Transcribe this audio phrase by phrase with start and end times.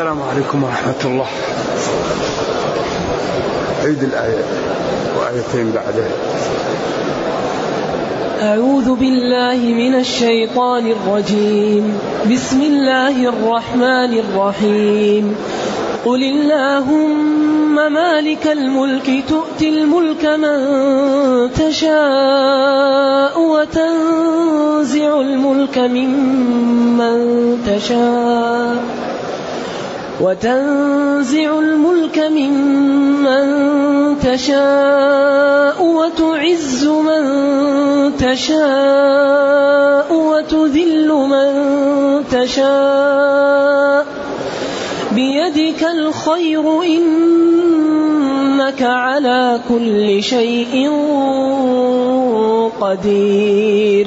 [0.00, 1.26] السلام عليكم ورحمة الله.
[3.84, 4.44] عيد الآية
[5.16, 6.10] وآيتين بعدها
[8.42, 11.84] أعوذ بالله من الشيطان الرجيم.
[12.32, 15.36] بسم الله الرحمن الرحيم.
[16.04, 20.58] قل اللهم مالك الملك تؤتي الملك من
[21.52, 27.18] تشاء وتنزع الملك ممن
[27.68, 28.99] تشاء.
[30.20, 33.46] وتنزع الملك ممن
[34.20, 37.22] تشاء وتعز من
[38.16, 41.50] تشاء وتذل من
[42.30, 44.06] تشاء
[45.12, 50.90] بيدك الخير إنك على كل شيء
[52.80, 54.06] قدير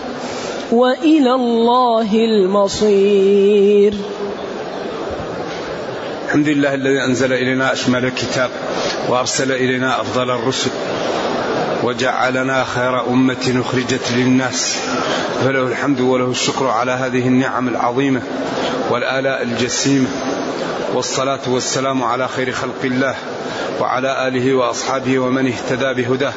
[0.71, 3.93] وإلى الله المصير.
[6.25, 8.49] الحمد لله الذي أنزل إلينا أشمل الكتاب
[9.09, 10.69] وأرسل إلينا أفضل الرسل
[11.83, 14.77] وجعلنا خير أمة أخرجت للناس.
[15.43, 18.21] فله الحمد وله الشكر على هذه النعم العظيمة
[18.91, 20.07] والآلاء الجسيمة.
[20.93, 23.15] والصلاة والسلام على خير خلق الله
[23.81, 26.33] وعلى آله وأصحابه ومن اهتدى بهداه.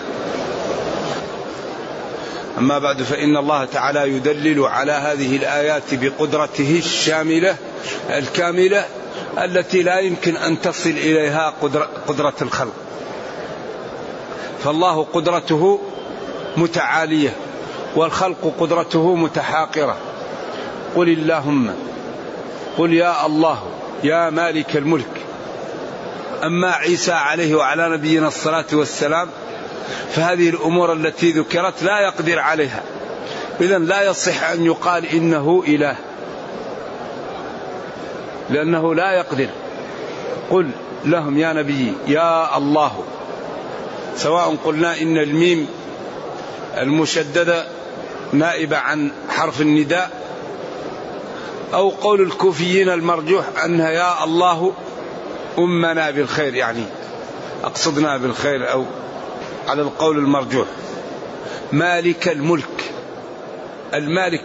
[2.58, 7.56] أما بعد فإن الله تعالى يدلل على هذه الآيات بقدرته الشاملة
[8.10, 8.84] الكاملة
[9.38, 12.72] التي لا يمكن أن تصل إليها قدرة, قدرة الخلق.
[14.64, 15.80] فالله قدرته
[16.56, 17.36] متعالية
[17.96, 19.96] والخلق قدرته متحاقرة.
[20.96, 21.74] قل اللهم
[22.78, 23.62] قل يا الله
[24.04, 25.24] يا مالك الملك.
[26.44, 29.28] أما عيسى عليه وعلى نبينا الصلاة والسلام
[30.10, 32.82] فهذه الأمور التي ذكرت لا يقدر عليها.
[33.60, 35.96] إذا لا يصح أن يقال إنه إله.
[38.50, 39.48] لأنه لا يقدر.
[40.50, 40.70] قل
[41.04, 43.04] لهم يا نبي يا الله.
[44.16, 45.68] سواء قلنا إن الميم
[46.78, 47.66] المشددة
[48.32, 50.10] نائبة عن حرف النداء
[51.74, 54.72] أو قول الكوفيين المرجوح أنها يا الله
[55.58, 56.84] أمنا بالخير يعني
[57.64, 58.84] أقصدنا بالخير أو
[59.68, 60.66] على القول المرجوح.
[61.72, 62.92] مالك الملك.
[63.94, 64.44] المالك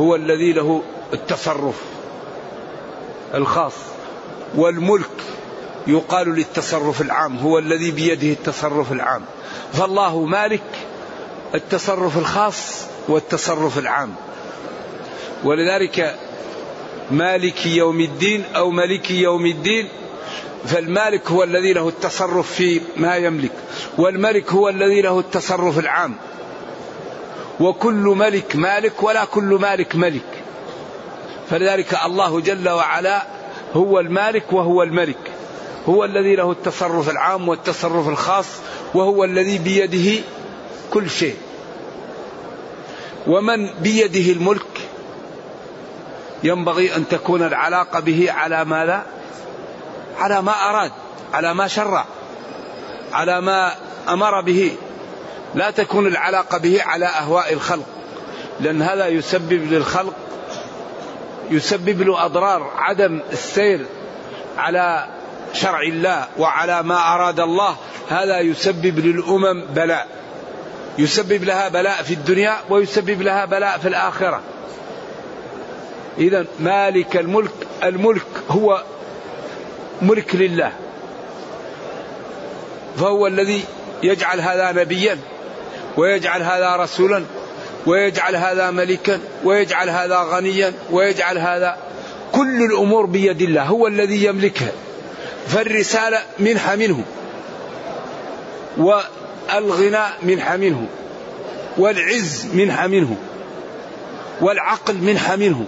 [0.00, 0.82] هو الذي له
[1.12, 1.82] التصرف
[3.34, 3.72] الخاص
[4.54, 5.10] والملك
[5.86, 9.22] يقال للتصرف العام هو الذي بيده التصرف العام.
[9.72, 10.62] فالله مالك
[11.54, 14.14] التصرف الخاص والتصرف العام.
[15.44, 16.16] ولذلك
[17.10, 19.88] مالك يوم الدين أو ملك يوم الدين
[20.64, 23.52] فالمالك هو الذي له التصرف في ما يملك
[23.98, 26.14] والملك هو الذي له التصرف العام.
[27.60, 30.42] وكل ملك مالك ولا كل مالك ملك.
[31.50, 33.26] فلذلك الله جل وعلا
[33.74, 35.30] هو المالك وهو الملك.
[35.88, 38.46] هو الذي له التصرف العام والتصرف الخاص
[38.94, 40.22] وهو الذي بيده
[40.90, 41.36] كل شيء.
[43.26, 44.80] ومن بيده الملك؟
[46.44, 49.06] ينبغي أن تكون العلاقة به على ماذا؟
[50.18, 50.92] على ما أراد
[51.34, 52.04] على ما شرع
[53.12, 53.72] على ما
[54.08, 54.76] أمر به.
[55.54, 57.86] لا تكون العلاقة به على أهواء الخلق
[58.60, 60.14] لأن هذا يسبب للخلق
[61.50, 63.86] يسبب له أضرار عدم السير
[64.58, 65.06] على
[65.52, 67.76] شرع الله وعلى ما أراد الله.
[68.08, 70.08] هذا يسبب للأمم بلاء
[70.98, 74.40] يسبب لها بلاء في الدنيا ويسبب لها بلاء في الآخرة.
[76.18, 77.52] إذا مالك الملك
[77.82, 78.82] الملك هو
[80.02, 80.72] ملك لله.
[82.96, 83.64] فهو الذي
[84.02, 85.18] يجعل هذا نبيا
[85.96, 87.24] ويجعل هذا رسولا
[87.86, 91.76] ويجعل هذا ملكا ويجعل هذا غنيا ويجعل هذا
[92.32, 93.62] كل الأمور بيد الله.
[93.62, 94.72] هو الذي يملكها.
[95.46, 97.04] فالرسالة منحه منه
[98.76, 100.86] والغنى منح منه
[101.78, 103.16] والعز منح منه
[104.40, 105.66] والعقل منح منه.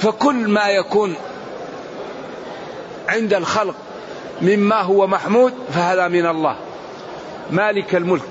[0.00, 1.16] فكل ما يكون
[3.08, 3.74] عند الخلق
[4.42, 6.56] مما هو محمود فهذا من الله.
[7.50, 8.22] مالك الملك.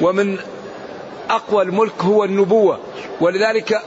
[0.00, 0.38] ومن
[1.30, 2.78] أقوى الملك هو النبوة.
[3.20, 3.82] ولذلك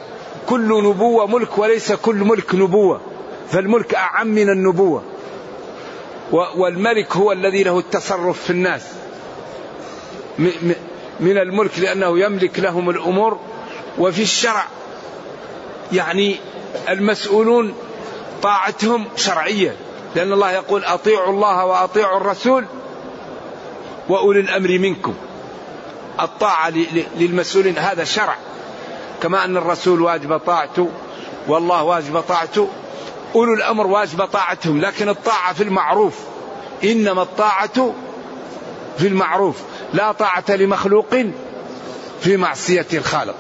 [0.50, 3.02] كل نبوة ملك وليس كل ملك نبوة.
[3.50, 5.04] فالملك أعم من النبوة.
[6.32, 8.82] والملك هو الذي له التصرف في الناس.
[11.20, 13.40] من الملك لأنه يملك لهم الأمور.
[13.98, 14.66] وفي الشرع
[15.94, 16.36] يعني
[16.90, 17.74] المسؤولون
[18.42, 19.76] طاعتهم شرعية.
[20.16, 22.66] لأن الله يقول أطيعوا الله وأطيعوا الرسول
[24.10, 25.14] وأولي الأمر منكم.
[26.22, 26.74] الطاعة
[27.16, 28.36] للمسؤولين هذا شرع.
[29.22, 30.90] كما أن الرسول واجب طاعته
[31.48, 32.70] والله واجب طاعته
[33.36, 36.20] أولو الأمر واجب طاعتهم لكن الطاعة في المعروف.
[36.84, 37.94] إنما الطاعة
[38.98, 39.56] في المعروف.
[39.94, 41.16] لا طاعة لمخلوق
[42.22, 43.36] في معصية الخالق.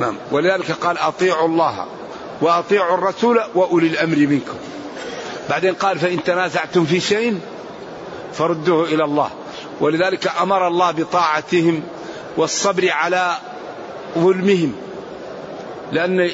[0.00, 0.16] نعم.
[0.32, 1.86] ولذلك قال أطيعوا الله
[2.40, 4.56] وأطيعوا الرسول وأولي الأمر منكم.
[5.50, 7.40] بعدين قال فإن تنازعتم في شيء
[8.32, 9.30] فردوه إلى الله.
[9.80, 11.82] ولذلك أمر الله بطاعتهم
[12.36, 13.36] والصبر على
[14.18, 14.72] ظلمهم.
[15.92, 16.30] لأن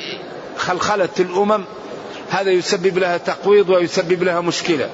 [0.57, 1.65] خلخلة الأمم
[2.31, 4.91] هذا يسبب لها تقويض ويسبب لها مشكلة.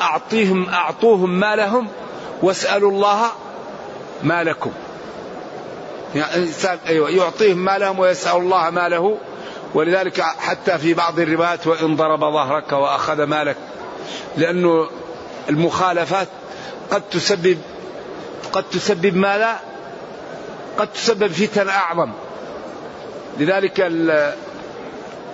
[0.00, 1.88] اعطيهم أعطوهم ما لهم
[2.42, 3.22] واسألوا الله
[4.22, 4.70] ما لكم.
[6.14, 6.48] يعني
[6.86, 9.18] أيوة يعطيهم ما لهم ويسأل الله ما له
[9.74, 13.56] ولذلك حتى في بعض الروايات وإن ضرب ظهرك وأخذ مالك
[14.36, 14.88] لأنه
[15.48, 16.28] المخالفات
[16.90, 17.58] قد تسبب
[18.52, 19.56] قد تسبب ما لا
[20.78, 22.12] قد تسبب فتن أعظم.
[23.38, 23.92] لذلك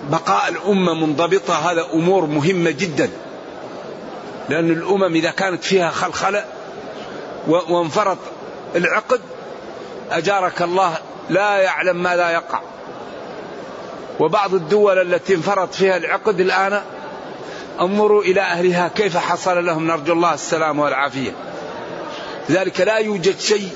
[0.09, 3.09] بقاء الأمة منضبطة هذا أمور مهمة جدا.
[4.49, 6.45] لأن الأمم إذا كانت فيها خلخلة
[7.47, 8.17] وانفرط
[8.75, 9.21] العقد
[10.11, 10.97] أجارك الله
[11.29, 12.59] لا يعلم ماذا يقع.
[14.19, 16.81] وبعض الدول التي انفرط فيها العقد الآن
[17.81, 21.31] انظروا إلى أهلها كيف حصل لهم نرجو الله السلام والعافية.
[22.49, 23.69] لذلك لا يوجد شيء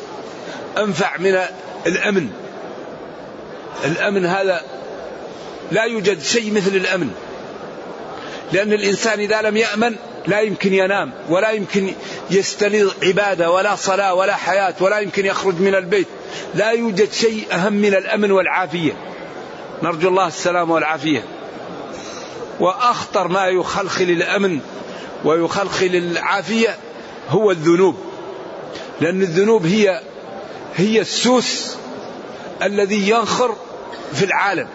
[0.78, 1.40] أنفع من
[1.88, 2.30] الأمن.
[3.86, 4.62] الأمن هذا
[5.72, 7.12] لا يوجد شيء مثل الأمن.
[8.52, 9.96] لأن الإنسان إذا لم يأمن
[10.28, 11.94] لا يمكن ينام ولا يمكن
[12.32, 16.08] يستلذ عبادة ولا صلاة ولا حياة ولا يمكن يخرج من البيت.
[16.56, 18.94] لا يوجد شيء أهم من الأمن والعافية.
[19.84, 21.24] نرجو الله السلام والعافية.
[22.60, 24.60] وأخطر ما يخلخل الأمن
[25.26, 26.78] ويخلخل العافية
[27.30, 27.96] هو الذنوب.
[29.02, 30.02] لأن الذنوب هي
[30.76, 31.76] هي السوس
[32.64, 33.56] الذي ينخر
[34.14, 34.68] في العالم.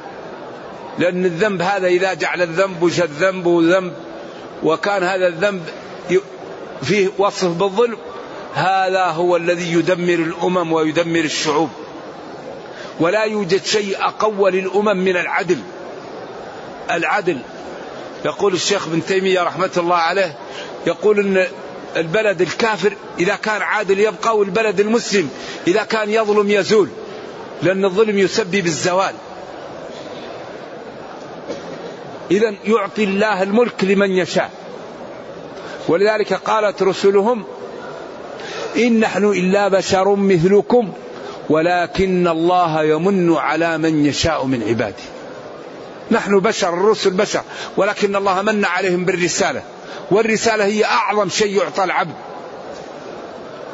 [0.99, 3.93] لأن الذنب هذا إذا جعل الذنب شد ذنبه ذنب
[4.63, 5.63] وكان هذا الذنب
[6.83, 7.97] فيه وصف بالظلم
[8.55, 11.71] هذا هو الذي يدمر الأمم ويدمر الشعوب.
[13.01, 15.59] ولا يوجد شيء أقوى للأمم من العدل.
[16.91, 17.39] العدل.
[18.25, 20.39] يقول الشيخ ابن تيمية رحمة الله عليه
[20.87, 21.47] يقول إن
[21.97, 25.31] البلد الكافر إذا كان عادل يبقى والبلد المسلم
[25.67, 26.89] إذا كان يظلم يزول
[27.63, 29.15] لأن الظلم يسبب الزوال.
[32.31, 34.51] اذا يعطي الله الملك لمن يشاء.
[35.89, 37.45] ولذلك قالت رسلهم
[38.77, 40.93] إن نحن إلا بشر مثلكم.
[41.51, 45.05] ولكن الله يمن على من يشاء من عباده.
[46.11, 47.43] نحن بشر الرسل بشر
[47.77, 49.63] ولكن الله من عليهم بالرسالة.
[50.11, 52.15] والرسالة هي أعظم شيء يعطى العبد.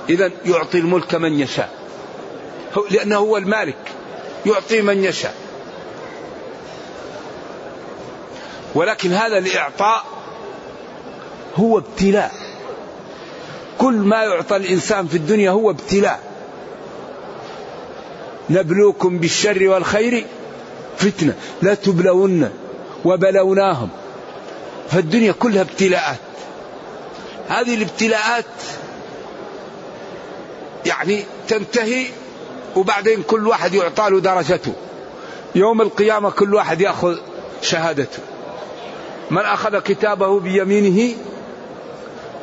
[0.08, 1.70] إذا يعطي الملك من يشاء.
[2.90, 3.92] لأنه هو المالك.
[4.46, 5.34] يعطي من يشاء.
[8.74, 10.04] ولكن هذا الإعطاء
[11.56, 12.32] هو ابتلاء.
[13.78, 16.31] كل ما يعطى الإنسان في الدنيا هو ابتلاء.
[18.50, 20.26] نبلوكم بالشر والخير
[20.96, 21.34] فتنة.
[21.62, 22.50] لا تبلون
[23.04, 23.88] وبلوناهم.
[24.90, 26.18] فالدنيا كلها ابتلاءات.
[27.48, 28.44] هذه الابتلاءات
[30.86, 32.06] يعني تنتهي
[32.76, 34.72] وبعدين كل واحد يعطى له درجته.
[35.54, 37.16] يوم القيامة كل واحد يأخذ
[37.62, 38.18] شهادته.
[39.30, 41.14] من أخذ كتابه بيمينه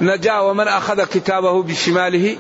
[0.02, 2.38] نجا ومن أخذ كتابه بشماله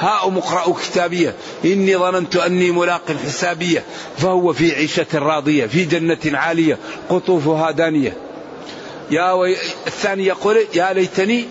[0.00, 1.34] هاؤم اقرأوا كتابية.
[1.64, 3.84] إني ظننت أني ملاق حسابية.
[4.18, 6.78] فهو في عيشة راضية في جنة عالية
[7.08, 8.16] قطوفها دانية.
[9.10, 9.56] يا وي...
[9.86, 11.48] الثاني يقول يا ليتني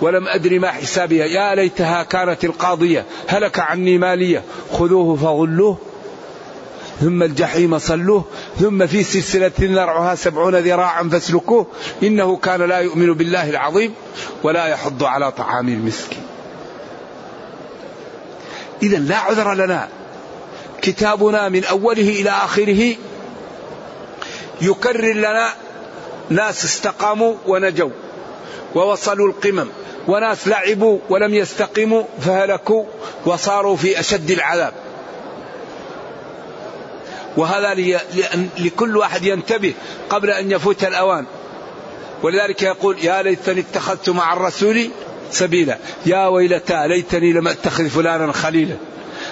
[0.00, 4.42] ولم أدري ما حسابها يا ليتها كانت القاضية هلك عني مالية.
[4.72, 5.78] خذوه فغلوه
[7.00, 8.24] ثم الجحيم صلوه
[8.60, 11.66] ثم في سلسلة نرعها سبعون ذراعا فاسلكوه.
[12.02, 13.94] إنه كان لا يؤمن بالله العظيم
[14.42, 16.27] ولا يحض على طعام المسكين.
[18.82, 19.88] إذا لا عذر لنا.
[20.82, 22.96] كتابنا من أوله إلى آخره
[24.60, 25.52] يكرر لنا
[26.30, 27.90] ناس استقاموا ونجوا
[28.74, 29.68] ووصلوا القمم
[30.08, 32.84] وناس لعبوا ولم يستقيموا فهلكوا
[33.26, 34.72] وصاروا في أشد العذاب.
[37.36, 37.74] وهذا
[38.58, 39.74] لكل واحد ينتبه
[40.10, 41.24] قبل أن يفوت الأوان.
[42.22, 44.90] ولذلك يقول يا ليتني اتخذت مع الرسول
[45.30, 45.78] سبيلا.
[46.06, 48.76] يا ويلتى ليتني لم أتخذ فلانا خليلا.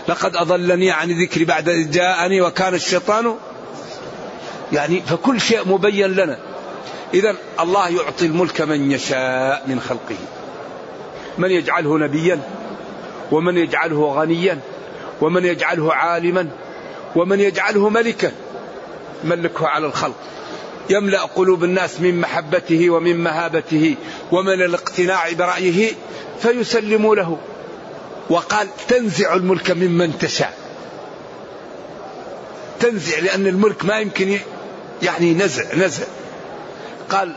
[0.08, 3.36] لقد أضلني عن ذكري بعد إذ جاءني وكان الشيطان
[4.72, 6.38] يعني فكل شيء مبين لنا.
[7.14, 10.16] إذا الله يعطي الملك من يشاء من خلقه.
[11.38, 12.40] من يجعله نبيا
[13.32, 14.58] ومن يجعله غنيا
[15.20, 16.48] ومن يجعله عالما
[17.16, 18.32] ومن يجعله ملكا.
[19.24, 20.16] ملكه على الخلق.
[20.90, 23.96] يملأ قلوب الناس من محبته ومن مهابته
[24.32, 25.92] ومن الاقتناع برأيه
[26.40, 27.38] فيسلموا له.
[28.30, 30.58] وقال تنزع الملك ممن تشاء.
[32.80, 34.38] تنزع لأن الملك ما يمكن
[35.02, 36.04] يعني نزع نزع.
[37.10, 37.32] قال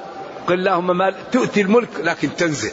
[0.48, 2.72] قل اللهم ما تؤتي الملك لكن تنزع.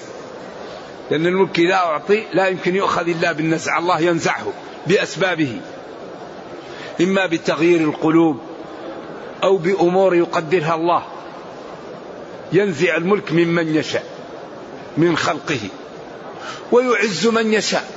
[1.10, 3.78] لأن الملك إذا أعطي لا يمكن يؤخذ إلا بالنزع.
[3.78, 4.52] الله ينزعه
[4.86, 5.60] بأسبابه.
[7.00, 8.40] إما بتغيير القلوب
[9.42, 11.02] أو بأمور يقدرها الله.
[12.52, 14.04] ينزع الملك ممن يشاء
[14.96, 15.60] من خلقه
[16.72, 17.90] ويعز من يشاء.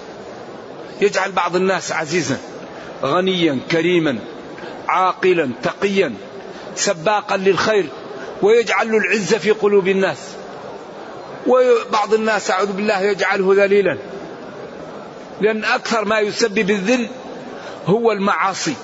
[1.01, 2.37] يجعل بعض الناس عزيزا
[3.03, 4.19] غنيا كريما
[4.87, 6.13] عاقلا تقيا
[6.75, 7.85] سباقا للخير
[8.41, 10.17] ويجعل له العزه في قلوب الناس.
[11.47, 13.97] وبعض الناس أعوذ بالله يجعله ذليلا.
[15.41, 17.07] لأن أكثر ما يسبب الذل
[17.85, 18.75] هو المعاصي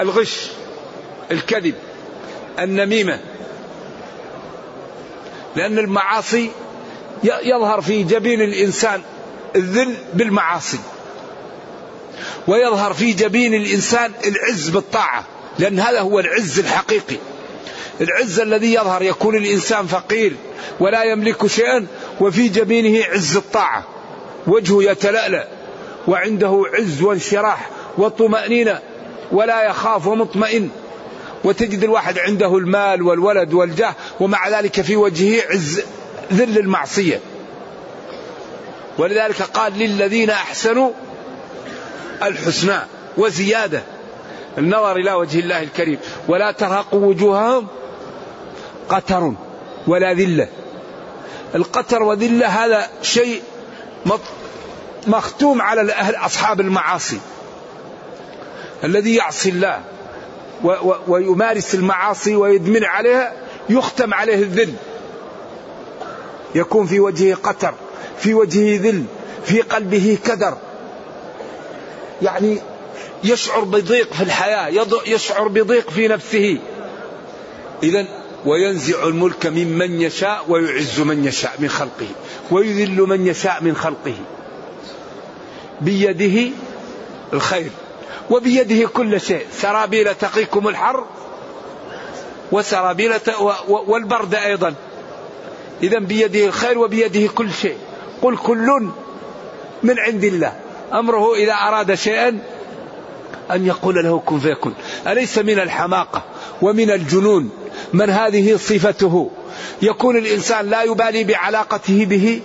[0.00, 0.50] الغش.
[1.30, 1.74] الكذب
[2.58, 3.20] النميمة.
[5.56, 6.50] لأن المعاصي
[7.24, 9.02] يظهر في جبين الإنسان
[9.56, 10.78] الذل بالمعاصي.
[12.48, 15.24] ويظهر في جبين الإنسان العز بالطاعة
[15.58, 17.16] لأن هذا هو العز الحقيقي.
[18.00, 20.36] العز الذي يظهر يكون الإنسان فقير
[20.80, 21.86] ولا يملك شيئا
[22.20, 23.84] وفي جبينه عز الطاعة.
[24.46, 25.48] وجهه يتلألأ
[26.08, 28.80] وعنده عز وانشراح وطمأنينة
[29.32, 30.70] ولا يخاف ومطمئن.
[31.44, 35.82] وتجد الواحد عنده المال والولد والجاه ومع ذلك في وجهه عز
[36.32, 37.20] ذل المعصية.
[38.98, 40.90] ولذلك قال للذين أحسنوا
[42.22, 42.78] الحسنى
[43.16, 43.82] وزيادة.
[44.58, 45.98] النظر إلى وجه الله الكريم.
[46.28, 47.66] ولا ترهق وجوههم
[48.88, 49.32] قتر
[49.86, 50.48] ولا ذلة.
[51.54, 53.42] القتر وذلة هذا شيء
[55.06, 57.20] مختوم على الأهل أصحاب المعاصي.
[58.84, 59.80] الذي يعصي الله.
[61.08, 63.32] ويمارس المعاصي ويدمن عليها
[63.68, 64.74] يختم عليه الذل.
[66.54, 67.74] يكون في وجهه قتر
[68.18, 69.04] في وجهه ذل
[69.44, 70.56] في قلبه كدر.
[72.22, 72.58] يعني
[73.24, 76.58] يشعر بضيق في الحياة يشعر بضيق في نفسه.
[77.82, 78.06] إذا
[78.46, 82.08] وينزع الملك ممن يشاء ويعز من يشاء من خلقه
[82.50, 84.14] ويذل من يشاء من خلقه.
[85.80, 86.50] بيده
[87.32, 87.70] الخير.
[88.30, 89.46] وبيده كل شيء.
[89.52, 91.04] سرابيل تقيكم الحر
[92.52, 93.12] وسرابيل
[93.68, 94.74] والبرد أيضا.
[95.82, 97.76] إذا بيده الخير وبيده كل شيء.
[98.22, 98.88] قل كل
[99.82, 100.52] من عند الله.
[100.92, 102.38] أمره إذا أراد شيئا
[103.50, 104.72] أن يقول له كن فيكن
[105.06, 106.22] أليس من الحماقة
[106.62, 107.50] ومن الجنون؟
[107.92, 109.30] من هذه صفته؟
[109.82, 112.40] يكون الإنسان لا يبالي بعلاقته به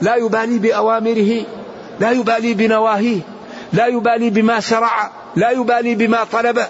[0.00, 1.44] لا يبالي بأوامره
[2.00, 3.20] لا يبالي بنواهيه.
[3.76, 6.66] لا يبالي بما شرع لا يبالي بما طلب.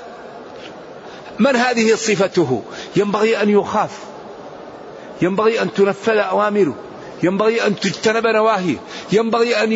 [1.38, 2.62] من هذه صفته؟
[2.96, 3.90] ينبغي أن يخاف.
[5.22, 6.74] ينبغي أن تنفذ أوامره.
[7.22, 8.76] ينبغي أن تجتنب نواهيه.
[9.12, 9.72] ينبغي أن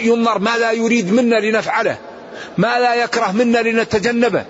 [0.00, 1.96] ينظر ما لا يريد منا لنفعله.
[2.58, 4.44] ما لا يكره منا لنتجنبه.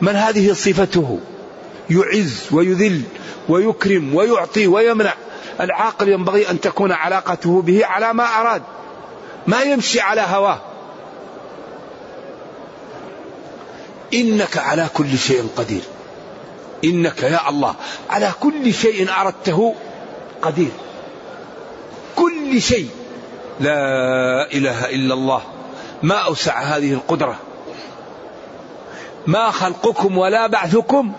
[0.00, 1.20] من هذه صفته؟
[1.90, 3.02] يعز ويذل
[3.48, 5.14] ويكرم ويعطي ويمنع.
[5.60, 8.62] العاقل ينبغي أن تكون علاقته به على ما أراد.
[9.46, 10.60] ما يمشي على هواه.
[14.14, 15.82] إنك على كل شيء قدير.
[16.84, 17.74] إنك يا الله
[18.10, 19.74] على كل شيء أردته
[20.42, 20.70] قدير.
[22.16, 22.88] كل شيء.
[23.60, 23.78] لا
[24.52, 25.42] إله إلا الله.
[26.02, 27.38] ما أوسع هذه القدرة.
[29.26, 31.12] ما خلقكم ولا بعثكم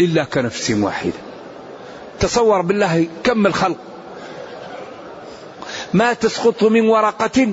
[0.00, 1.12] إلا كنفس واحدة.
[2.20, 3.76] تصور بالله كم الخلق.
[5.92, 7.52] ما تسقط من ورقة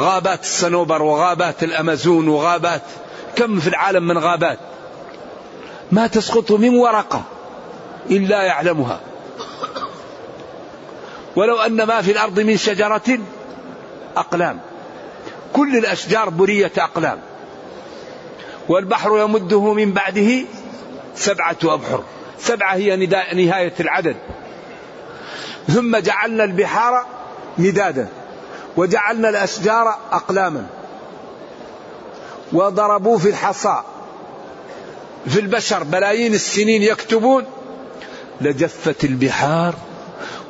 [0.00, 2.82] غابات الصنوبر وغابات الأمازون وغابات
[3.36, 4.58] كم في العالم من غابات
[5.92, 7.22] ما تسقط من ورقة
[8.10, 9.00] إلا يعلمها.
[11.36, 13.18] ولو أن ما في الأرض من شجرة
[14.16, 14.60] أقلام.
[15.52, 17.20] كل الأشجار برية أقلام.
[18.68, 20.44] والبحر يمده من بعده
[21.14, 22.04] سبعة أبحر.
[22.38, 22.96] سبعة هي
[23.34, 24.16] نهاية العدد.
[25.68, 27.06] ثم جعلنا البحار
[27.58, 28.08] مدادا
[28.76, 30.66] وجعلنا الأشجار أقلاما.
[32.52, 33.82] وضربوا في الحصى.
[35.28, 37.44] في البشر بلايين السنين يكتبون.
[38.40, 39.74] لجفت البحار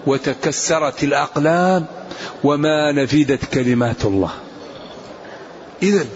[0.06, 1.86] وتكسرت الأقلام
[2.44, 4.30] وما نفدت كلمات الله.
[5.82, 6.06] إذا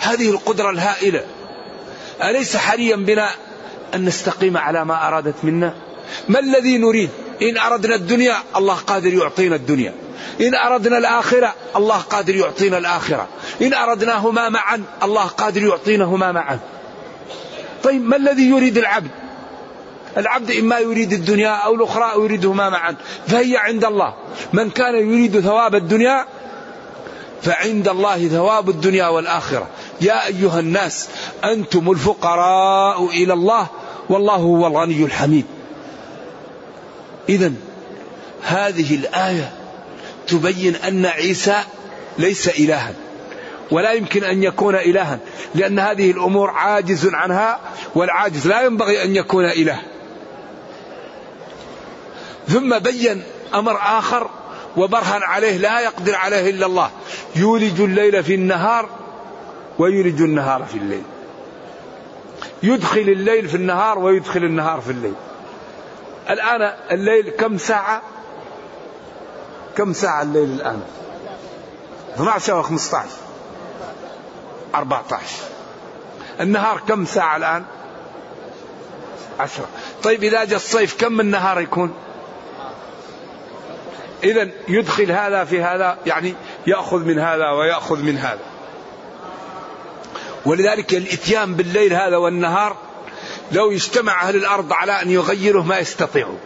[0.00, 1.24] هذه القدرة الهائلة.
[2.22, 3.30] أليس حريا بنا
[3.94, 5.74] أن نستقيم على ما أرادت منا؟
[6.28, 7.10] ما الذي نريد؟
[7.42, 9.94] إن أردنا الدنيا الله قادر يعطينا الدنيا.
[10.40, 13.28] إن أردنا الآخرة الله قادر يعطينا الآخرة.
[13.62, 16.58] إن أردناهما معا الله قادر يعطينهما معا.
[17.82, 19.10] طيب ما الذي يريد العبد؟
[20.16, 22.96] العبد إما يريد الدنيا أو الأخرى أو يريدهما معا.
[23.26, 24.14] فهي عند الله.
[24.52, 26.26] من كان يريد ثواب الدنيا
[27.42, 29.66] فعند الله ثواب الدنيا والآخرة.
[30.00, 31.08] يا أيها الناس
[31.44, 33.66] أنتم الفقراء إلى الله
[34.08, 35.46] والله هو الغني الحميد.
[37.28, 37.52] إذا
[38.42, 39.52] هذه الآية
[40.26, 41.56] تبين أن عيسى
[42.18, 42.92] ليس إلها
[43.70, 45.18] ولا يمكن أن يكون إلها
[45.54, 47.60] لأن هذه الأمور عاجز عنها
[47.94, 49.78] والعاجز لا ينبغي أن يكون إله.
[52.48, 53.22] ثم بين
[53.54, 54.30] أمر آخر
[54.76, 56.90] وبرهن عليه لا يقدر عليه إلا الله
[57.36, 58.88] يولج الليل في النهار
[59.78, 61.02] ويولج النهار في الليل.
[62.62, 65.14] يدخل الليل في النهار ويدخل النهار في الليل.
[66.30, 68.02] الآن الليل كم ساعة؟
[69.76, 70.82] كم ساعة الليل الآن؟
[72.14, 73.08] 12 أو 15
[74.74, 75.26] 14
[76.40, 77.64] النهار كم ساعة الآن؟
[79.40, 79.68] عشرة.
[80.02, 81.94] طيب إذا جاء الصيف كم النهار يكون؟
[84.24, 86.34] إذا يدخل هذا في هذا يعني
[86.66, 88.40] يأخذ من هذا ويأخذ من هذا.
[90.46, 92.76] ولذلك الإتيان بالليل هذا والنهار
[93.52, 96.38] لو اجتمع أهل الأرض على أن يغيره ما يستطيعوا.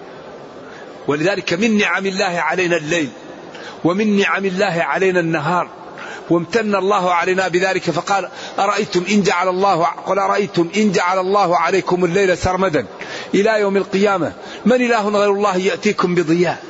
[1.08, 3.08] ولذلك من نعم الله علينا الليل
[3.84, 5.68] ومن نعم الله علينا النهار.
[6.30, 12.04] وامتن الله علينا بذلك فقال أرأيتم إن جعل الله قل أرأيتم إن جعل الله عليكم
[12.04, 12.86] الليل سرمدا
[13.34, 14.32] إلى يوم القيامة؟
[14.66, 16.62] من إله غير الله يأتيكم بضياء؟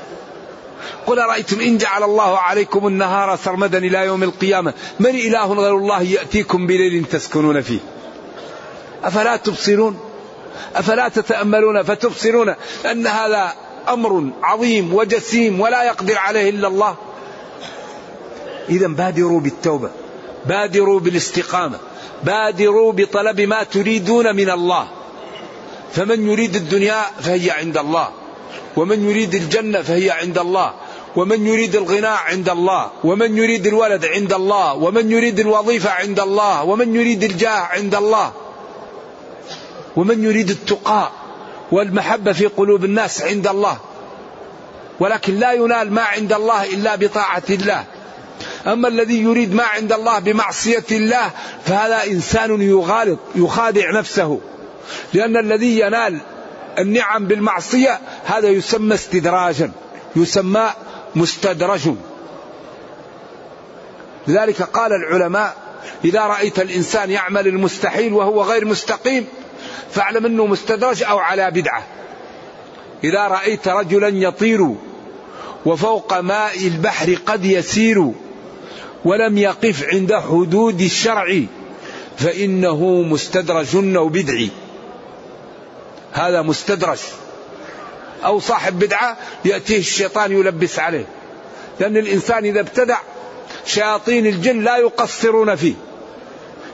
[1.07, 6.03] قل أرأيتم إن جعل الله عليكم النهار سرمدا إلى يوم القيامة؟ من إله غير الله
[6.03, 7.81] يأتيكم بليل تسكنون فيه؟
[9.05, 10.10] أفلا تبصرون؟
[10.77, 12.55] أفلا تتأملون فتبصرون
[12.91, 13.53] أن هذا
[13.89, 16.97] أمر عظيم وجسيم ولا يقدر عليه إلا الله؟
[18.69, 19.91] إذا بادروا بالتوبة
[20.47, 21.79] بادروا بالاستقامة
[22.25, 24.89] بادروا بطلب ما تريدون من الله.
[25.93, 28.09] فمن يريد الدنيا فهي عند الله
[28.77, 30.73] ومن يريد الجنة فهي عند الله
[31.17, 36.65] ومن يريد الغناء عند الله ومن يريد الولد عند الله ومن يريد الوظيفة عند الله
[36.65, 38.33] ومن يريد الجاه عند الله.
[39.97, 41.13] ومن يريد التقاء
[41.73, 43.79] والمحبة في قلوب الناس عند الله
[45.01, 47.85] ولكن لا ينال ما عند الله إلا بطاعة الله.
[48.67, 51.31] أما الذي يريد ما عند الله بمعصية الله
[51.65, 54.41] فهذا إنسان يغالط يخادع نفسه.
[55.15, 56.21] لأن الذي ينال
[56.79, 59.73] النعم بالمعصية هذا يسمى استدراجا
[60.17, 60.71] يسمى
[61.15, 61.95] مستدرج
[64.29, 65.57] لذلك قال العلماء
[66.05, 69.27] إذا رأيت الإنسان يعمل المستحيل وهو غير مستقيم
[69.91, 71.87] فاعلم أنه مستدرج أو على بدعة.
[73.05, 74.75] إذا رأيت رجلا يطير
[75.67, 78.13] وفوق ماء البحر قد يسير
[79.05, 81.43] ولم يقف عند حدود الشرع
[82.19, 84.51] فإنه مستدرج أو بدعي.
[86.13, 86.99] هذا مستدرج.
[88.25, 91.07] أو صاحب بدعة يأتيه الشيطان يلبس عليه.
[91.81, 92.99] لأن الإنسان إذا ابتدع
[93.67, 95.75] شياطين الجن لا يقصرون فيه.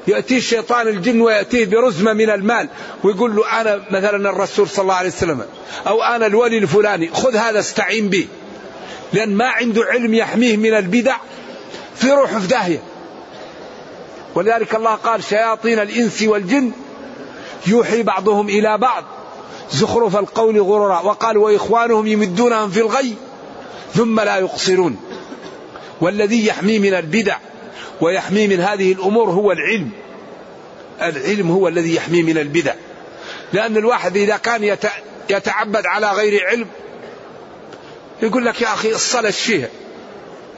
[0.09, 2.69] يأتيه الشيطان الجن ويأتيه برزمة من المال
[3.05, 5.45] ويقول له أنا مثلا الرسول صلى الله عليه وسلم
[5.87, 8.27] أو أنا الولي الفلاني خذ هذا استعين به
[9.12, 11.16] لأن ما عنده علم يحميه من البدع
[11.97, 12.83] في روح في داهية.
[14.35, 16.73] ولذلك الله قال شياطين الإنس والجن
[17.66, 19.05] يوحي بعضهم إلى بعض
[19.73, 23.14] زخرف القول غرورا وقال وإخوانهم يمدونهم في الغي
[23.95, 24.97] ثم لا يقصرون.
[26.01, 27.37] والذي يحمي من البدع
[28.01, 29.91] ويحمي من هذه الأمور هو العلم.
[31.03, 32.75] العلم هو الذي يحمي من البدع.
[33.53, 34.77] لأن الواحد إذا كان
[35.31, 36.67] يتعبد على غير علم
[38.23, 39.69] يقول لك يا أخي الصلاة الشيء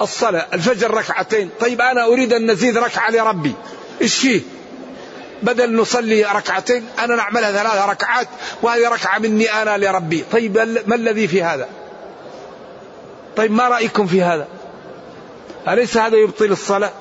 [0.00, 1.50] الصلاة الفجر ركعتين.
[1.60, 3.52] طيب أنا أريد أن نزيد ركعة لربي.
[4.00, 4.40] فيه؟
[5.42, 8.28] بدل نصلي ركعتين أنا نعملها ثلاث ركعات
[8.62, 10.24] وهذه ركعة مني أنا لربي.
[10.32, 11.68] طيب ما الذي في هذا؟
[13.36, 14.48] طيب ما رأيكم في هذا؟
[15.68, 16.92] أليس هذا يبطل الصلاة؟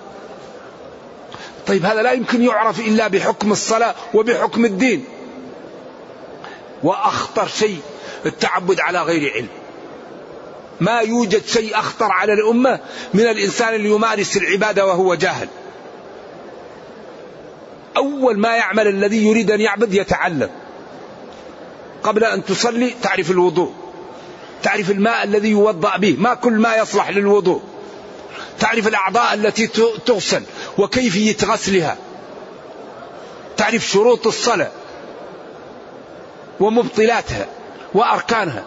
[1.67, 5.06] طيب هذا لا يمكن يعرف إلا بحكم الصلاة وبحكم الدين.
[6.84, 7.80] وأخطر شيء
[8.25, 9.47] التعبد على غير علم.
[10.80, 12.80] ما يوجد شيء أخطر على الأمة
[13.13, 15.47] من الإنسان اللي يمارس العبادة وهو جاهل.
[17.97, 20.49] أول ما يعمل الذي يريد أن يعبد يتعلم.
[22.03, 23.73] قبل أن تصلي تعرف الوضوء.
[24.63, 26.15] تعرف الماء الذي يوضأ به.
[26.19, 27.62] ما كل ما يصلح للوضوء.
[28.60, 29.67] تعرف الأعضاء التي
[30.06, 30.43] تغسل
[30.78, 31.97] وكيفية غسلها
[33.58, 34.71] تعرف شروط الصلاة
[36.60, 37.47] ومبطلاتها
[37.93, 38.65] وأركانها.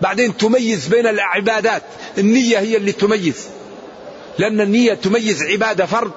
[0.00, 1.82] بعدين تميز بين العبادات.
[2.18, 3.48] النية هي اللي تميز.
[4.38, 6.12] لأن النية تميز عبادة فرض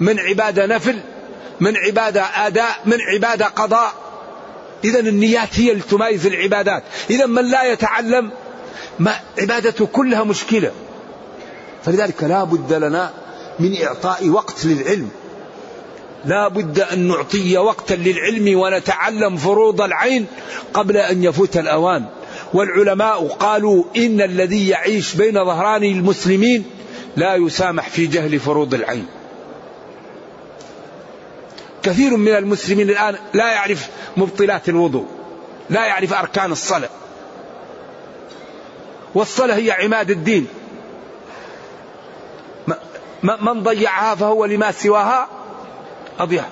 [0.00, 0.98] من عبادة نفل
[1.60, 3.92] من عبادة آداء من عبادة قضاء.
[4.84, 6.82] إذا النيات هي اللي تميز العبادات.
[7.10, 8.30] إذا من لا يتعلم
[8.98, 10.72] ما عبادته كلها مشكلة.
[11.84, 13.10] فلذلك لا بد لنا
[13.60, 15.08] من إعطاء وقت للعلم.
[16.24, 20.26] لا بد أن نعطي وقتا للعلم ونتعلم فروض العين
[20.74, 22.04] قبل أن يفوت الأوان.
[22.54, 26.64] والعلماء قالوا إن الذي يعيش بين ظهران المسلمين
[27.16, 29.06] لا يسامح في جهل فروض العين.
[31.82, 35.06] كثير من المسلمين الآن لا يعرف مبطلات الوضوء
[35.70, 36.88] لا يعرف أركان الصلاة.
[39.14, 40.46] والصلاة هي عماد الدين.
[43.22, 45.28] من ضيعها فهو لما سواها
[46.18, 46.44] أضيع.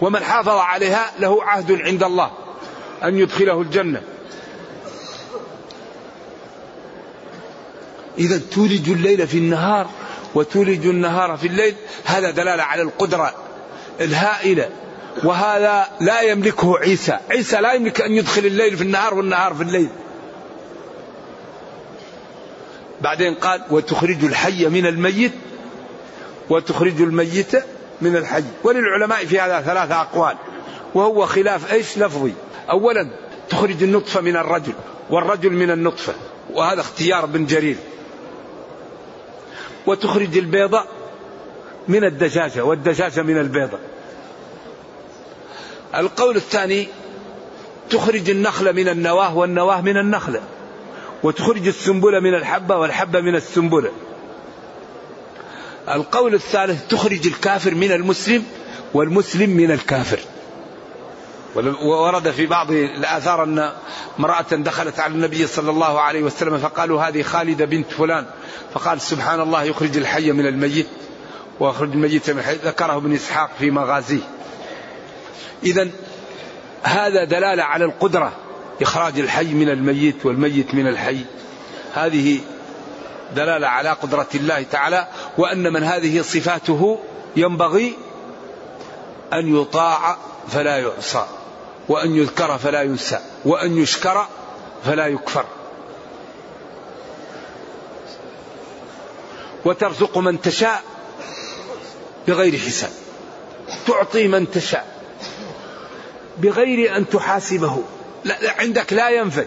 [0.00, 2.30] ومن حافظ عليها له عهد عند الله
[3.04, 4.02] أن يدخله الجنة.
[8.18, 9.86] إذا تولج الليل في النهار
[10.34, 13.34] وتولج النهار في الليل هذا دلالة على القدرة
[14.00, 14.68] الهائلة.
[15.24, 17.18] وهذا لا يملكه عيسى.
[17.30, 19.88] عيسى لا يملك أن يدخل الليل في النهار والنهار في الليل.
[23.00, 25.32] بعدين قال وتخرج الحي من الميت
[26.50, 27.52] وتخرج الميت
[28.00, 28.44] من الحي.
[28.64, 30.36] وللعلماء في هذا ثلاثة أقوال
[30.94, 32.32] وهو خلاف إيش؟ لفظي.
[32.70, 33.10] اولا
[33.50, 34.72] تخرج النطفة من الرجل
[35.10, 36.14] والرجل من النطفة
[36.50, 37.76] وهذا اختيار بن جرير.
[39.86, 40.84] وتخرج البيضة
[41.88, 43.78] من الدجاجة والدجاجة من البيضة.
[45.94, 46.88] القول الثاني
[47.90, 50.40] تخرج النخلة من النواة والنواة من النخلة.
[51.22, 53.90] وتخرج السنبلة من الحبة والحبة من السنبلة.
[55.88, 58.44] القول الثالث تخرج الكافر من المسلم
[58.94, 60.20] والمسلم من الكافر.
[61.82, 63.72] ورد في بعض الآثار أن
[64.18, 68.26] امرأة دخلت على النبي صلى الله عليه وسلم فقالوا هذه خالدة بنت فلان.
[68.74, 70.86] فقال سبحان الله يخرج الحي من الميت
[71.60, 72.54] ويخرج الميت من الحي.
[72.54, 74.22] ذكره ابن إسحاق في مغازيه.
[75.62, 75.90] إذا
[76.82, 78.32] هذا دلالة على القدرة.
[78.82, 81.24] إخراج الحي من الميت والميت من الحي.
[81.94, 82.40] هذه
[83.36, 86.98] دلالة على قدرة الله تعالى وأن من هذه صفاته
[87.36, 87.96] ينبغي
[89.32, 90.16] أن يطاع
[90.48, 91.26] فلا يعصى
[91.88, 94.26] وأن يذكر فلا ينسى وأن يشكر
[94.84, 95.44] فلا يكفر.
[99.64, 100.82] وترزق من تشاء
[102.28, 102.90] بغير حساب.
[103.86, 105.00] تعطي من تشاء
[106.38, 107.82] بغير أن تحاسبه.
[108.58, 109.46] عندك لا ينفد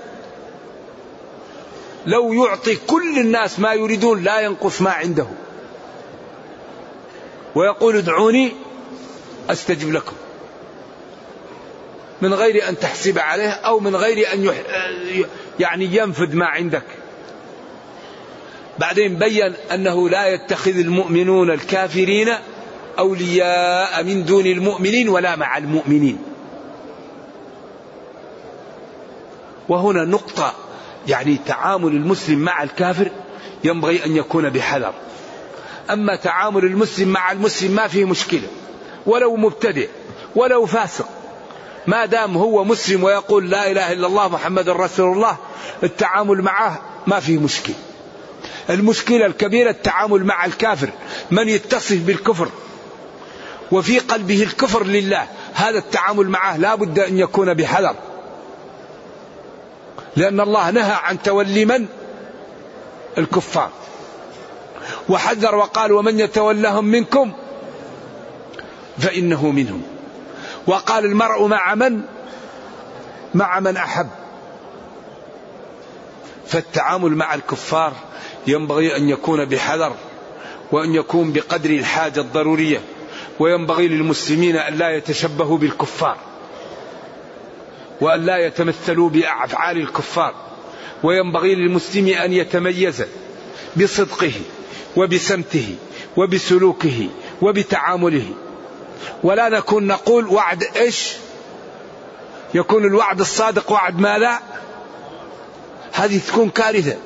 [2.06, 5.26] لو يعطي كل الناس ما يريدون لا ينقص ما عنده.
[7.56, 8.52] ويقول ادعوني
[9.50, 10.16] أستجب لكم.
[12.22, 14.54] من غير أن تحسب عليه أو من غير أن
[15.60, 16.84] يعني ينفد ما عندك.
[18.80, 22.30] بعدين بين أنه لا يتخذ المؤمنون الكافرين
[23.00, 26.33] أولياء من دون المؤمنين ولا مع المؤمنين.
[29.70, 30.54] وهنا نقطة
[31.08, 33.12] يعني تعامل المسلم مع الكافر
[33.64, 34.94] ينبغي أن يكون بحذر.
[35.90, 38.48] أما تعامل المسلم مع المسلم ما فيه مشكلة
[39.06, 39.90] ولو مبتدئ
[40.36, 41.10] ولو فاسق.
[41.88, 45.38] ما دام هو مسلم ويقول لا إله إلا الله محمد رسول الله
[45.84, 47.76] التعامل معه ما فيه مشكلة.
[48.70, 50.90] المشكلة الكبيرة التعامل مع الكافر
[51.32, 52.50] من يتصف بالكفر.
[53.72, 57.96] وفي قلبه الكفر لله هذا التعامل معه لا بد أن يكون بحذر.
[60.16, 61.86] لأن الله نهى عن تولي من؟
[63.18, 63.72] الكفار.
[65.10, 67.34] وحذر وقال ومن يتولهم منكم؟
[68.98, 69.82] فإنه منهم.
[70.68, 72.02] وقال المرء مع من؟
[73.34, 74.08] مع من أحب.
[76.48, 77.94] فالتعامل مع الكفار
[78.48, 79.94] ينبغي أن يكون بحذر
[80.72, 82.82] وأن يكون بقدر الحاجة الضرورية
[83.40, 86.18] وينبغي للمسلمين أن لا يتشبهوا بالكفار.
[88.04, 90.36] وأن لا يتمثلوا بأفعال الكفار
[91.04, 93.04] وينبغي للمسلم أن يتميز
[93.76, 94.34] بصدقه
[94.96, 95.76] وبسمته
[96.18, 97.10] وبسلوكه
[97.42, 98.30] وبتعامله.
[99.24, 101.14] ولا نكون نقول وعد إيش؟
[102.54, 104.40] يكون الوعد الصادق وعد ما لا؟
[105.94, 106.98] هذه تكون كارثة.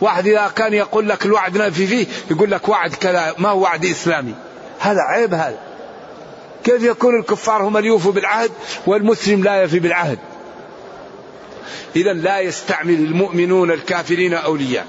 [0.00, 3.84] واحد إذا كان يقول لك الوعد نافي فيه يقول لك وعد كذا ما هو وعد
[3.84, 4.34] إسلامي؟
[4.78, 5.69] هذا عيب هذا.
[6.64, 8.50] كيف يكون الكفار هم اليوفوا بالعهد
[8.86, 10.18] والمسلم لا يفي بالعهد؟
[11.96, 14.86] إذا لا يستعمل المؤمنون الكافرين أولياء.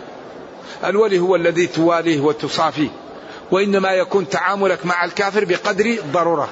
[0.86, 2.90] الولي هو الذي تواليه وتصافيه.
[3.52, 6.50] وإنما يكون تعاملك مع الكافر بقدر الضرورة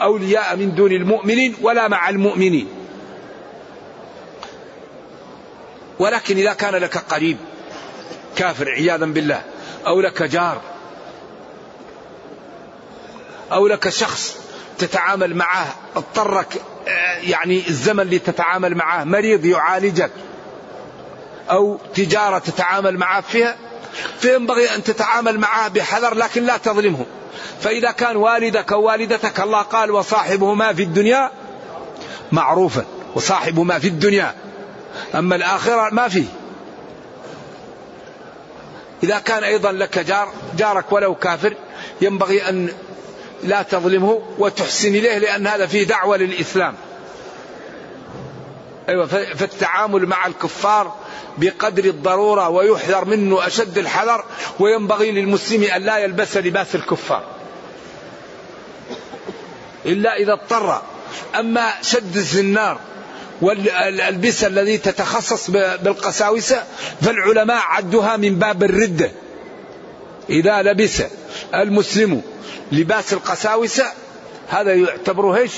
[0.00, 2.68] أولياء من دون المؤمنين ولا مع المؤمنين.
[5.98, 7.36] ولكن إذا كان لك قريب
[8.36, 9.42] كافر عياذا بالله
[9.86, 10.73] أو لك جار
[13.52, 14.36] أو لك شخص
[14.78, 16.62] تتعامل معه اضطرك
[17.22, 20.10] يعني الزمن اللي تتعامل معه مريض يعالجك
[21.50, 23.56] أو تجارة تتعامل معه فيها
[24.18, 27.06] فينبغي أن تتعامل معه بحذر لكن لا تظلمه.
[27.60, 31.30] فإذا كان والدك أو والدتك الله قال وصاحبهما في الدنيا
[32.32, 34.34] معروفا وصاحبهما في الدنيا
[35.14, 36.26] أما الآخرة ما فيه.
[39.02, 41.56] إذا كان أيضا لك جار جارك ولو كافر
[42.00, 42.68] ينبغي أن
[43.44, 46.74] لا تظلمه وتحسن إليه لأن هذا فيه دعوة للإسلام.
[48.88, 50.94] أيوة فالتعامل مع الكفار
[51.38, 54.24] بقدر الضرورة ويحذر منه أشد الحذر
[54.60, 57.24] وينبغي للمسلم أن لا يلبس لباس الكفار.
[59.86, 60.82] إلا إذا اضطر.
[61.38, 62.78] أما شد الزنار
[63.40, 66.64] والألبسة الذي تتخصص بالقساوسة
[67.02, 69.10] فالعلماء عدوها من باب الردة.
[70.30, 71.02] إذا لبس
[71.54, 72.22] المسلم
[72.72, 73.84] لباس القساوسة
[74.48, 75.52] هذا يعتبره إيش؟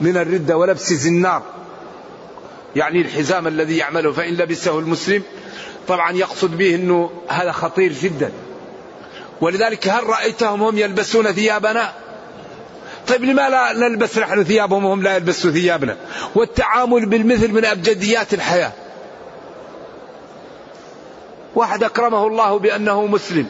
[0.00, 1.42] من الردة ولبس زنار
[2.76, 5.22] يعني الحزام الذي يعمله فإن لبسه المسلم
[5.88, 8.32] طبعا يقصد به أنه هذا خطير جدا.
[9.40, 11.92] ولذلك هل رأيتهم هم يلبسون ثيابنا؟
[13.08, 15.96] طيب لما لا نلبس نحن ثيابهم وهم لا يلبسوا ثيابنا؟
[16.34, 18.72] والتعامل بالمثل من أبجديات الحياة.
[21.54, 23.46] واحد أكرمه الله بأنه مسلم.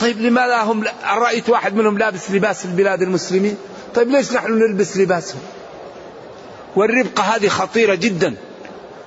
[0.00, 3.56] طيب لماذا هم رأيت واحد منهم لابس لباس البلاد المسلمين؟
[3.94, 5.40] طيب ليش نحن نلبس لباسهم؟
[6.76, 8.34] والربقة هذه خطيرة جدا.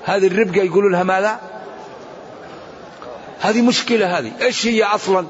[0.04, 1.40] هذه الربقة يقولوا لها ماذا؟
[3.40, 4.32] هذه مشكلة هذه.
[4.42, 5.26] إيش هي أصلا؟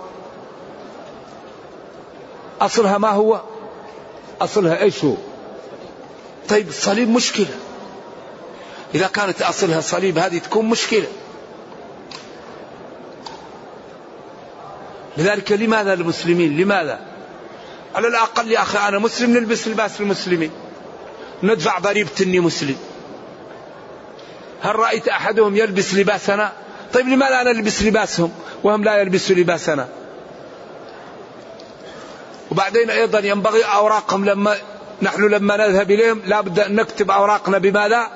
[2.62, 3.42] أصلها ما هو؟
[4.42, 5.14] أصلها إيش هو؟
[6.50, 7.56] طيب الصليب مشكلة.
[8.96, 11.08] إذا كانت أصلها صليب هذه تكون مشكلة.
[15.18, 17.00] لذلك لماذا المسلمين لماذا؟
[17.96, 20.52] على الأقل يا أخي أنا مسلم نلبس لباس المسلمين.
[21.44, 22.76] ندفع ضريبة إني مسلم.
[24.62, 26.52] هل رأيت أحدهم يلبس لباسنا؟
[26.94, 28.32] طيب لماذا أنا ألبس لباسهم
[28.64, 29.88] وهم لا يلبسوا لباسنا؟
[32.52, 34.56] وبعدين أيضا ينبغي أوراقهم لما
[35.02, 38.08] نحن لما نذهب إليهم لابد أن نكتب أوراقنا بماذا؟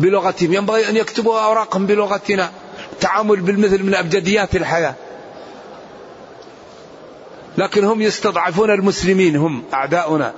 [0.00, 0.52] بلغتهم.
[0.52, 2.50] ينبغي أن يكتبوا أوراقهم بلغتنا.
[2.92, 4.94] التعامل بالمثل من أبجديات الحياة.
[7.58, 10.32] لكن هم يستضعفون المسلمين هم أعداؤنا.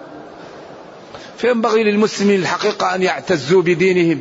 [1.38, 4.20] فينبغي للمسلمين الحقيقة أن يعتزوا بدينهم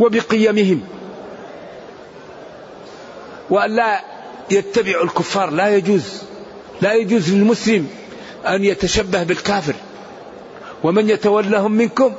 [0.00, 0.80] وبقيمهم.
[3.50, 4.00] وأن لا
[4.50, 6.22] يتبعوا الكفار لا يجوز
[6.80, 7.88] لا يجوز للمسلم
[8.46, 9.74] أن يتشبه بالكافر.
[10.82, 12.12] ومن يتولهم منكم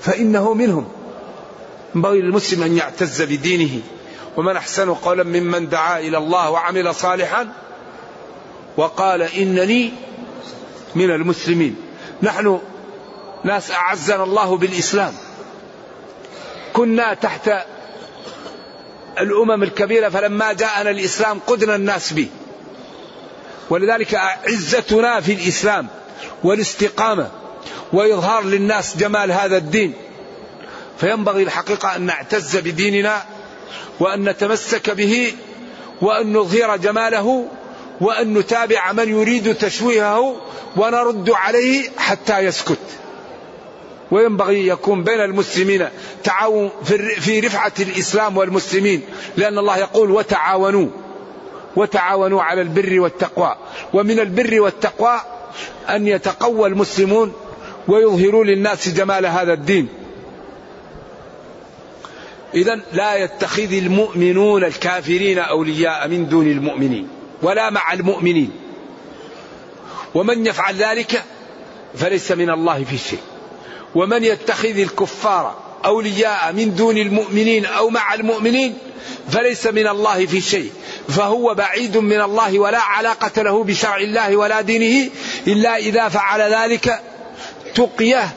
[0.00, 0.88] فإنه منهم.
[1.94, 3.80] ينبغي للمسلم أن يعتز بدينه.
[4.36, 7.48] ومن أحسن قولا ممن دعا إلى الله وعمل صالحا
[8.76, 9.92] وقال إنني
[10.94, 11.76] من المسلمين.
[12.22, 12.60] نحن
[13.44, 15.14] ناس أعزنا الله بالإسلام.
[16.72, 17.50] كنا تحت
[19.20, 22.28] الأمم الكبيرة فلما جاءنا الإسلام قدنا الناس به.
[23.70, 25.88] ولذلك عزتنا في الإسلام
[26.44, 27.30] والاستقامة
[27.92, 29.94] وإظهار للناس جمال هذا الدين.
[31.00, 33.22] فينبغي الحقيقة أن نعتز بديننا
[34.00, 35.32] وأن نتمسك به
[36.00, 37.48] وأن نظهر جماله
[38.00, 40.36] وأن نتابع من يريد تشويهه
[40.76, 42.78] ونرد عليه حتى يسكت.
[44.10, 45.88] وينبغي يكون بين المسلمين
[46.24, 46.70] تعاون
[47.20, 49.02] في رفعة الإسلام والمسلمين
[49.36, 50.88] لأن الله يقول وتعاونوا
[51.76, 53.56] وتعاونوا على البر والتقوى.
[53.94, 55.20] ومن البر والتقوى
[55.88, 57.32] أن يتقوى المسلمون
[57.88, 59.88] ويظهروا للناس جمال هذا الدين.
[62.54, 67.08] إذا لا يتخذ المؤمنون الكافرين أولياء من دون المؤمنين.
[67.44, 68.50] ولا مع المؤمنين.
[70.14, 71.22] ومن يفعل ذلك
[71.94, 73.22] فليس من الله في شيء.
[73.94, 75.54] ومن يتخذ الكفار
[75.84, 78.74] أولياء من دون المؤمنين أو مع المؤمنين
[79.30, 80.72] فليس من الله في شيء.
[81.08, 85.10] فهو بعيد من الله ولا علاقة له بشرع الله ولا دينه
[85.46, 87.00] إلا إذا فعل ذلك
[87.74, 88.28] تقية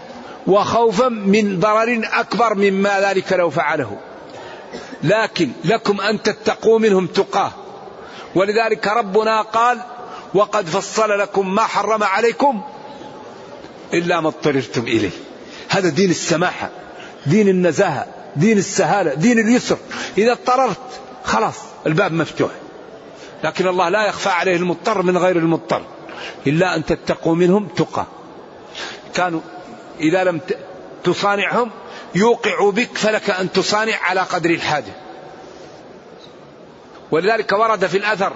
[0.47, 3.97] وخوفا من ضرر أكبر مما ذلك لو فعله.
[5.03, 7.66] لكن لكم أن تتقوا منهم تقاة.
[8.37, 9.79] ولذلك ربنا قال
[10.33, 12.61] وقد فصل لكم ما حرم عليكم
[13.93, 15.09] إلا ما اضطررتم إليه.
[15.69, 16.69] هذا دين السماحة
[17.25, 19.77] دين النزاهة دين السهالة دين اليسر.
[20.17, 20.77] إذا اضطررت
[21.23, 21.55] خلاص
[21.87, 22.51] الباب مفتوح.
[23.43, 25.81] لكن الله لا يخفى عليه المضطر من غير المضطر.
[26.47, 28.05] إلا أن تتقوا منهم تقى.
[29.13, 29.41] كانوا
[29.99, 30.39] إذا لم
[31.03, 31.71] تصانعهم
[32.15, 35.06] يوقع بك فلك أن تصانع على قدر الحاجة.
[37.11, 38.33] ولذلك ورد في الأثر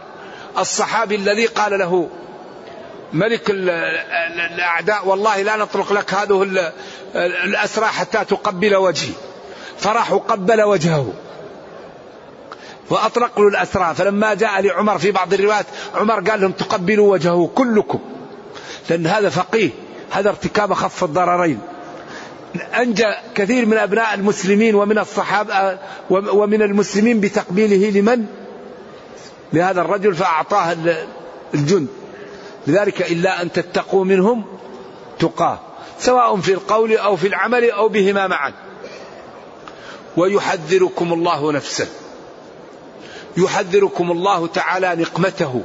[0.58, 2.10] الصحابي الذي قال له
[3.14, 6.72] ملك الأعداء والله لا نطرق لك هذه
[7.16, 9.14] الأسرى حتى تقبل وجهي.
[9.78, 11.14] فراح قبل وجهه.
[12.90, 13.96] وأطلق له الأسرى.
[13.96, 18.00] فلما جاء لعمر في بعض الروايات عمر قال لهم تقبلوا وجهه كلكم.
[18.90, 19.70] لأن هذا فقيه
[20.12, 21.60] هذا ارتكاب خف الضررين.
[22.78, 25.78] أنجى كثير من أبناء المسلمين ومن الصحابة
[26.10, 28.41] ومن المسلمين بتقبيله لمن؟
[29.54, 30.76] لهذا الرجل فأعطاه
[31.54, 31.88] الجند.
[32.68, 34.46] لذلك إلا أن تتقوا منهم
[35.20, 35.60] تقاه
[36.00, 38.54] سواء في القول أو في العمل أو بهما معا.
[40.18, 41.88] ويحذركم الله نفسه.
[43.38, 45.62] يحذركم الله تعالى نقمته.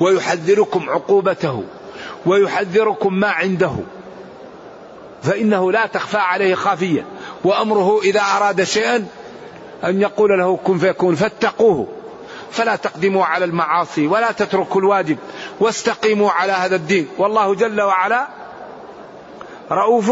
[0.00, 1.64] ويحذركم عقوبته.
[2.26, 3.72] ويحذركم ما عنده.
[5.22, 7.06] فإنه لا تخفى عليه خافية.
[7.44, 9.06] وأمره إذا أراد شيئا
[9.84, 11.88] أن يقول له كن فيكون فاتقوه.
[12.52, 15.18] فلا تقدموا على المعاصي ولا تتركوا الواجب
[15.60, 17.08] واستقيموا على هذا الدين.
[17.18, 18.28] والله جل وعلا
[19.70, 20.10] رؤوف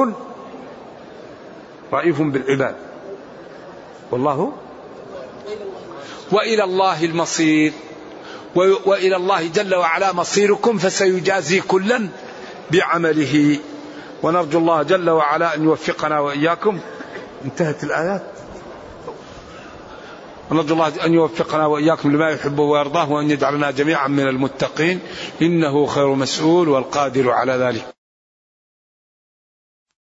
[1.92, 2.74] رئيف بالعباد.
[4.10, 4.52] والله
[6.32, 7.72] وإلى الله المصير.
[8.86, 12.08] وإلى الله جل وعلا مصيركم فسيجازي كلا
[12.70, 13.58] بعمله.
[14.22, 16.80] ونرجو الله جل وعلا أن يوفقنا وإياكم.
[17.44, 18.29] انتهت الآيات.
[20.50, 25.00] ونرجو الله أن يوفقنا وإياكم لما يحبه ويرضاه وأن يجعلنا جميعا من المتقين.
[25.42, 27.99] إنه خير مسؤول والقادر على ذلك.